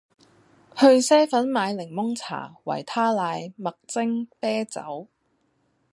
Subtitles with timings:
[0.75, 5.07] 去 Seven 買檸檬茶，維他奶，麥精，啤酒